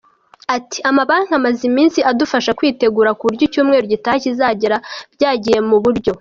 [0.55, 4.77] Ati “Amabanki amaze iminsi adufasha kwitegura ku buryo icyumweru gitaha kizagera
[5.15, 6.09] byagiye mu buryo.”